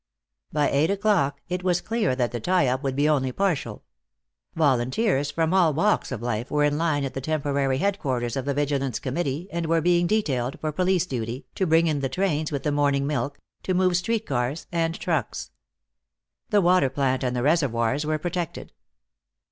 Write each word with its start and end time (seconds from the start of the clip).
By 0.51 0.71
eight 0.71 0.89
o'clock 0.89 1.41
it 1.47 1.61
was 1.63 1.79
clear 1.79 2.15
that 2.15 2.31
the 2.31 2.39
tie 2.39 2.65
up 2.65 2.81
would 2.81 2.95
be 2.95 3.07
only 3.07 3.31
partial. 3.31 3.83
Volunteers 4.55 5.29
from 5.29 5.53
all 5.53 5.75
walks 5.75 6.11
of 6.11 6.23
life 6.23 6.49
were 6.49 6.63
in 6.63 6.79
line 6.79 7.03
at 7.03 7.13
the 7.13 7.21
temporary 7.21 7.77
headquarters 7.77 8.35
of 8.35 8.45
the 8.45 8.53
Vigilance 8.55 8.97
Committee 8.97 9.47
and 9.51 9.67
were 9.67 9.79
being 9.79 10.07
detailed, 10.07 10.59
for 10.59 10.71
police 10.71 11.05
duty, 11.05 11.45
to 11.53 11.67
bring 11.67 11.85
in 11.85 11.99
the 11.99 12.09
trains 12.09 12.51
with 12.51 12.63
the 12.63 12.71
morning 12.71 13.05
milk, 13.05 13.37
to 13.61 13.75
move 13.75 13.95
street 13.95 14.25
cars 14.25 14.65
and 14.71 14.99
trucks. 14.99 15.51
The 16.49 16.61
water 16.61 16.89
plant 16.89 17.23
and 17.23 17.35
the 17.35 17.43
reservoirs 17.43 18.03
were 18.03 18.17
protected. 18.17 18.71